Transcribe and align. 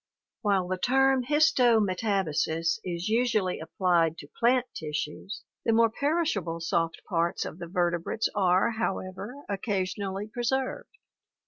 While 0.41 0.67
the 0.67 0.79
term 0.79 1.21
his 1.21 1.51
tome 1.51 1.87
tab 1.95 2.25
asis 2.27 2.79
is 2.83 3.07
usually 3.07 3.59
applied 3.59 4.17
to 4.17 4.27
plant 4.39 4.65
tissues, 4.73 5.43
the 5.63 5.73
more 5.73 5.91
perishable 5.91 6.59
soft 6.59 7.03
parts 7.07 7.45
of 7.45 7.59
the 7.59 7.67
vertebrates 7.67 8.27
are, 8.33 8.71
however, 8.79 9.35
occasionally 9.47 10.27
preserved. 10.27 10.97